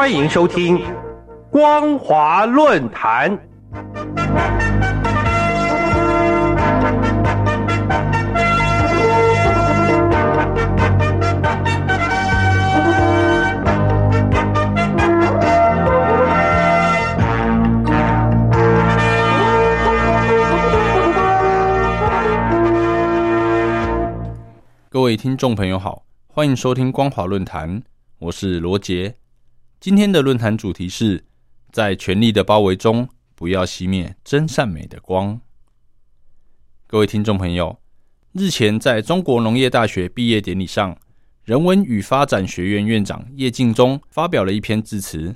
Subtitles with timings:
[0.00, 0.78] 欢迎收听
[1.50, 3.38] 《光华论坛》。
[24.88, 27.82] 各位听众朋友好，欢迎收听光华论坛，
[28.18, 29.19] 我是罗杰。
[29.80, 31.24] 今天的论坛主题是
[31.72, 35.40] 在权力的包围中，不要熄灭真善美的光。
[36.86, 37.80] 各位听众朋友，
[38.32, 40.94] 日前在中国农业大学毕业典礼上，
[41.44, 45.34] 人文与发展学院院长叶敬忠发表了一篇致辞，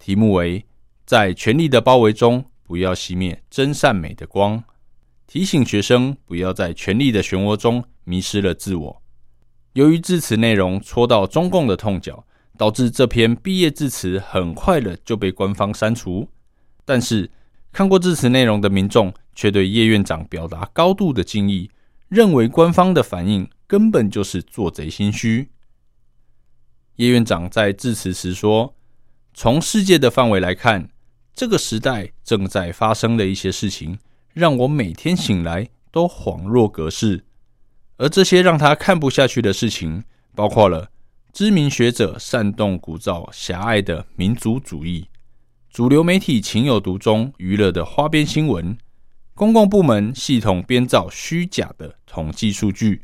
[0.00, 0.66] 题目为
[1.06, 4.64] “在权力的包围中，不要熄灭真善美的光”，
[5.28, 7.84] 提醒学生不要在权力的漩涡中。
[8.02, 9.02] 迷失了自我。
[9.74, 12.24] 由于致辞内容戳到中共的痛脚，
[12.58, 16.28] 导致这篇毕业致辞很快的就被官方删除。
[16.84, 17.30] 但是
[17.72, 21.70] 看过致辞内容的民众却对叶院长表达高度的敬意，
[22.08, 25.48] 认为官方的反应根本就是做贼心虚。
[26.96, 28.74] 叶院长在致辞时说
[29.32, 30.90] ：“从世界的范围来看，
[31.32, 33.98] 这个时代正在发生的一些事情，
[34.34, 37.24] 让我每天醒来都恍若隔世。”
[37.98, 40.90] 而这些让他看不下去的事情，包括了
[41.38, 45.06] 知名学者煽动鼓噪狭隘的民族主义，
[45.70, 48.76] 主流媒体情有独钟娱乐的花边新闻，
[49.34, 53.02] 公共部门系统编造虚假的统计数据。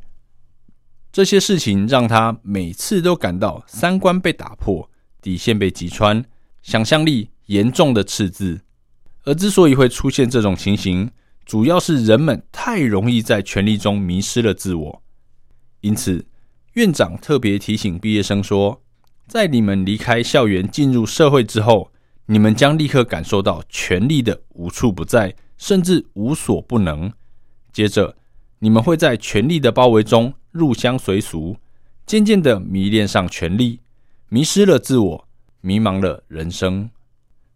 [1.12, 4.90] 这些事情让他每次都感到三观被打破，
[5.22, 6.24] 底线被击穿，
[6.60, 8.62] 想象力严重的赤字。
[9.22, 11.08] 而之所以会出现这种情形，
[11.46, 15.02] 主要是人们太容易在权力中迷失了自我，
[15.82, 16.26] 因此
[16.74, 18.82] 院长特别提醒毕业生说，
[19.28, 21.92] 在你们离开校园进入社会之后，
[22.26, 27.12] 你们将立刻感受到权力的无处不在，甚至无所不能。
[27.72, 28.16] 接着，
[28.58, 31.56] 你们会在权力的包围中入乡随俗，
[32.04, 33.78] 渐渐的迷恋上权力，
[34.28, 35.28] 迷失了自我，
[35.60, 36.90] 迷茫了人生。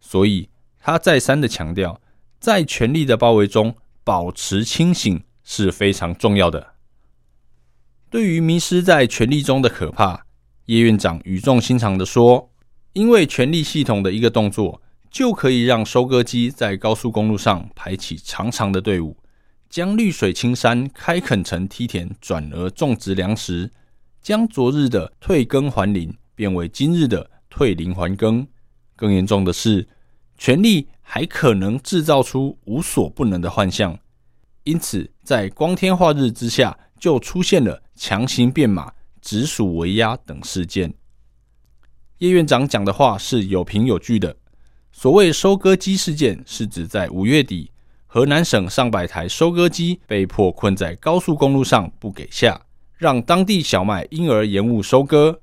[0.01, 2.01] 所以，他再三的强调。
[2.39, 3.75] 在权力的包围中
[4.05, 6.75] 保持清醒是非常重要的。
[8.11, 10.25] 对于迷失在权力中的可怕，
[10.67, 12.51] 叶院长语重心长地说
[12.95, 14.81] ：“因为权力系统的一个动作，
[15.11, 19.17] 就可以让收割机在高速公路上排起长长的队伍，
[19.69, 23.71] 将绿水青山开垦成梯田，转而种植粮食，
[24.23, 28.47] 将昨日的退耕还林变为今日的退林还耕。
[28.97, 29.89] 更严重的是，
[30.37, 33.99] 权力。”还可能制造出无所不能的幻象，
[34.65, 40.95] 因此在光天化日之下就出现了强行变马、直属围压等事件。
[42.19, 44.37] 叶院长讲的话是有凭有据的。
[44.93, 47.71] 所谓收割机事件，是指在五月底，
[48.07, 52.61] 河南省上百台收割机被迫困在高速公路上不给下，
[52.97, 55.41] 让当地小麦因而延误收割。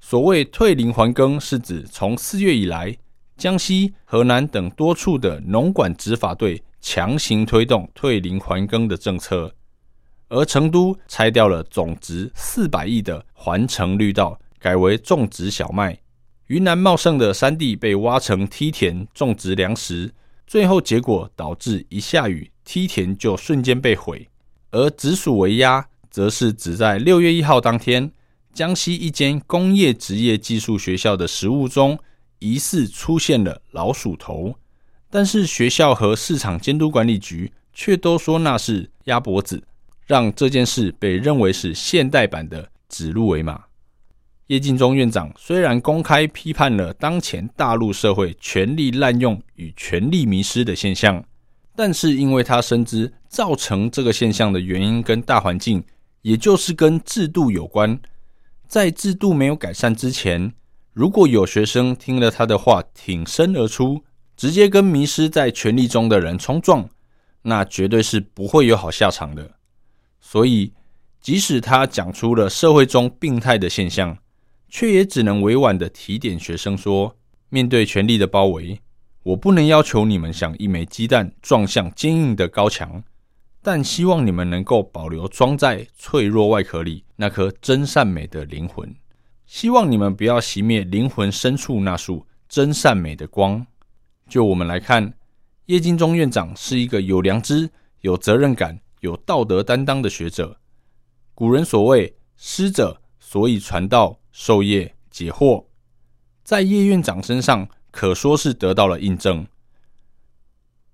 [0.00, 2.96] 所谓退林还耕，是指从四月以来。
[3.36, 9.54] 江西、河南等多处的农管执法队强行推动退林还耕的政策，
[10.28, 15.98] 而成都拆掉了总值四百亿的环城绿道，改为种植小麦。
[16.46, 20.12] 云南茂盛的山地被挖成梯田种植粮食，
[20.46, 24.28] 最后结果导致一下雨，梯田就瞬间被毁。
[24.70, 28.10] 而直属围鸭，则是指在六月一号当天，
[28.52, 31.98] 江西一间工业职业技术学校的食物中。
[32.38, 34.54] 疑似出现了老鼠头，
[35.08, 39.64] 但是学校和市场监督管理局却都说那是鸭脖子，
[40.06, 43.64] 让这件事被认为是现代版的指鹿为马。
[44.46, 51.24] 叶敬忠院长虽然公开批判了当前大陆社会权力滥用与权力迷失的现象，
[51.74, 55.82] 但是因为他深知造成这个现象的原因跟大环境，
[56.22, 57.98] 也就是跟制度有关，
[58.68, 60.52] 在制度没有改善之前。
[60.92, 64.04] 如果有学生听了他的话挺身而出，
[64.36, 66.88] 直接跟迷失在权力中的人冲撞，
[67.42, 69.55] 那绝对是不会有好下场的。
[70.28, 70.72] 所以，
[71.20, 74.18] 即使他讲出了社会中病态的现象，
[74.68, 77.14] 却也只能委婉的提点学生说：
[77.48, 78.80] 面对权力的包围，
[79.22, 83.04] 我不能要求你们像一枚鸡蛋撞向坚硬的高墙，
[83.62, 88.92] 但希望你们能够保留装在脆弱外壳里那颗真善美的灵魂。
[89.46, 93.64] 希望你们不要熄灭灵魂深处那束真善美的光。
[94.28, 95.14] 就我们来看，
[95.66, 97.70] 叶金忠院长是一个有良知、
[98.00, 100.58] 有责任感、有道德担当的学者。
[101.34, 105.66] 古人所谓“师者，所以传道授业解惑”，
[106.42, 109.46] 在叶院长身上可说是得到了印证。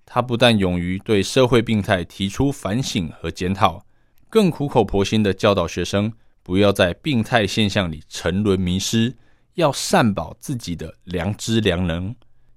[0.05, 3.85] 他不但勇于对社会病态提出反省和检讨，
[4.29, 6.11] 更苦口婆心的教导学生
[6.43, 9.15] 不要在病态现象里沉沦迷失，
[9.53, 12.13] 要善保自己的良知良能，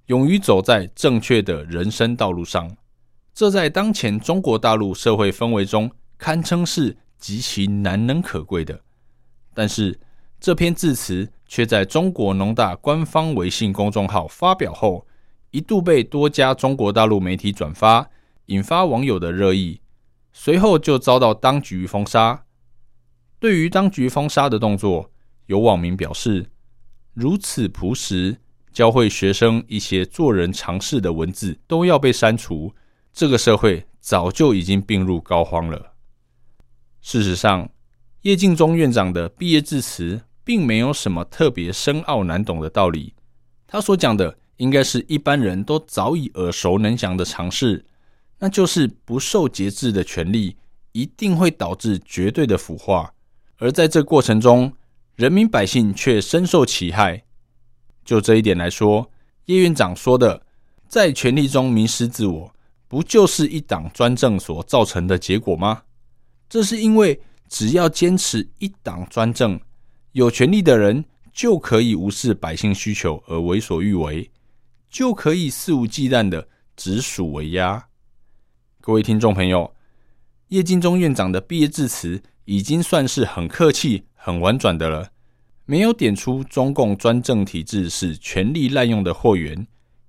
[0.06, 2.76] 勇于走在正确的人生道路上。
[3.36, 8.80] 这在当前中国大陆社会氛围中，堪称是极其难能可贵的。
[9.52, 10.00] 但是，
[10.40, 15.06] 这篇致辞却在中国农大官方微信公众号发表后。
[15.50, 18.10] 一度被多家中国大陆媒体转发，
[18.46, 19.80] 引发网友的热议，
[20.32, 22.44] 随后就遭到当局封杀。
[23.38, 25.10] 对于当局封杀的动作，
[25.46, 26.50] 有网民表示
[27.14, 28.38] ：“如此朴实，
[28.72, 32.74] 教会学生一些做人常识的文字都要被删除，
[33.16, 35.94] 这个社会早就已经病入膏肓了。”
[37.02, 37.68] 事实上，
[38.22, 43.14] 叶敬忠院长的毕业致辞并没有什么特别深奥难懂的道理，
[43.66, 44.38] 他所讲的。
[44.58, 47.84] 应该是一般人都早已耳熟能详的常识，
[48.38, 50.56] 那就是不受节制的权利
[50.92, 53.12] 一定会导致绝对的腐化，
[53.58, 54.72] 而在这过程中，
[55.14, 57.22] 人民百姓却深受其害。
[58.02, 59.10] 就这一点来说，
[59.44, 60.40] 叶院长说的
[60.88, 62.54] “在权力中迷失自我”，
[62.88, 65.82] 不就是一党专政所造成的结果吗？
[66.48, 69.60] 这是因为只要坚持一党专政，
[70.12, 74.30] 有权力的人就可以无视百姓需求而为所欲为。
[74.88, 77.88] 就可以肆无忌惮的指鼠为鸭。
[78.80, 79.74] 各位听众朋友，
[80.48, 85.10] 叶敬忠院长的毕业致辞已经算是很客气、很婉转的了，
[85.66, 89.66] 没有点出中共专政体制是权力滥用的祸源，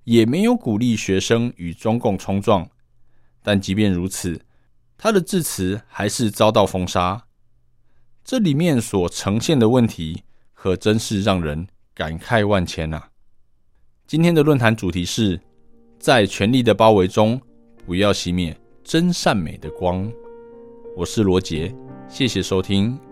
[0.08, 2.66] 也没有鼓励学生与中共冲撞。
[3.42, 4.40] 但即便如此，
[4.96, 7.26] 他的致辞还是遭到封杀。
[8.24, 10.22] 这里面所呈现的问题，
[10.54, 13.02] 可真是让人感慨万千呐！
[14.06, 15.38] 今天的论坛主题是：
[15.98, 17.38] 在权力的包围中，
[17.84, 20.10] 不要熄灭真善美的光。
[20.96, 21.74] 我是罗杰，
[22.08, 23.07] 谢谢收听。